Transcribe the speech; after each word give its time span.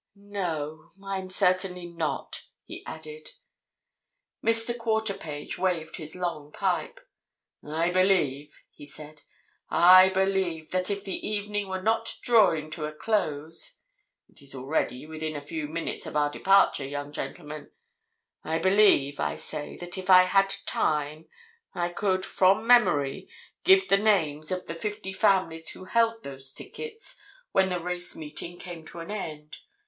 "No, 0.15 0.89
I'm 1.05 1.29
certainly 1.29 1.85
not," 1.85 2.45
he 2.65 2.83
added. 2.87 3.33
Mr. 4.43 4.75
Quarterpage 4.75 5.59
waved 5.59 5.97
his 5.97 6.15
long 6.15 6.51
pipe. 6.51 6.99
"I 7.63 7.91
believe," 7.91 8.63
he 8.71 8.83
said, 8.87 9.21
"I 9.69 10.09
believe 10.09 10.71
that 10.71 10.89
if 10.89 11.03
the 11.03 11.23
evening 11.27 11.67
were 11.69 11.83
not 11.83 12.17
drawing 12.23 12.71
to 12.71 12.85
a 12.85 12.91
close—it 12.91 14.41
is 14.41 14.55
already 14.55 15.05
within 15.05 15.35
a 15.35 15.39
few 15.39 15.67
minutes 15.67 16.07
of 16.07 16.17
our 16.17 16.31
departure, 16.31 16.83
young 16.87 17.11
gentleman—I 17.11 18.57
believe, 18.57 19.19
I 19.19 19.35
say, 19.35 19.77
that 19.77 19.99
if 19.99 20.09
I 20.09 20.23
had 20.23 20.49
time, 20.65 21.27
I 21.75 21.89
could, 21.89 22.25
from 22.25 22.65
memory, 22.65 23.29
give 23.63 23.87
the 23.87 23.97
names 23.99 24.49
of 24.51 24.65
the 24.65 24.73
fifty 24.73 25.13
families 25.13 25.69
who 25.69 25.85
held 25.85 26.23
those 26.23 26.51
tickets 26.51 27.17
when 27.51 27.69
the 27.69 27.79
race 27.79 28.15
meeting 28.15 28.57
came 28.57 28.83
to 28.85 28.99
an 28.99 29.11
end. 29.11 29.57